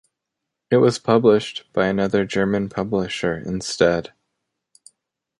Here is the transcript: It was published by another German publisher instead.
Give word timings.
It 0.71 0.77
was 0.77 0.97
published 0.97 1.71
by 1.73 1.85
another 1.85 2.25
German 2.25 2.69
publisher 2.69 3.37
instead. 3.37 4.13